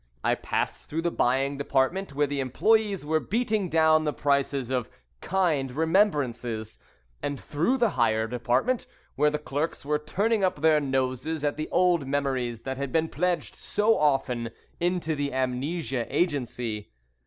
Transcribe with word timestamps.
I 0.23 0.33
passed 0.33 0.89
through 0.89 1.03
the 1.03 1.11
Buying 1.11 1.59
Department, 1.59 2.15
where 2.15 2.25
the 2.25 2.39
employees 2.39 3.05
were 3.05 3.19
beating 3.19 3.69
down 3.69 4.03
the 4.03 4.11
prices 4.11 4.71
of 4.71 4.89
"kind 5.21 5.71
remembrances," 5.73 6.79
and 7.21 7.39
through 7.39 7.77
the 7.77 7.89
Hire 7.91 8.25
Department, 8.25 8.87
where 9.15 9.29
the 9.29 9.37
clerks 9.37 9.85
were 9.85 9.99
turning 9.99 10.43
up 10.43 10.61
their 10.61 10.79
noses 10.79 11.43
at 11.43 11.55
the 11.55 11.69
old 11.69 12.07
memories 12.07 12.63
that 12.63 12.77
had 12.77 12.91
been 12.91 13.09
pledged 13.09 13.53
so 13.53 13.95
often, 13.95 14.49
into 14.79 15.13
the 15.13 15.31
Amnesia 15.33 16.07
Agency. 16.09 16.89